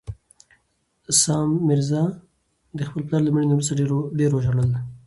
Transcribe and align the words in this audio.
سام 1.23 1.49
میرزا 1.67 2.03
د 2.77 2.79
خپل 2.87 3.01
پلار 3.07 3.21
له 3.25 3.31
مړینې 3.33 3.53
وروسته 3.55 3.73
ډېر 4.19 4.31
وژړل. 4.33 4.69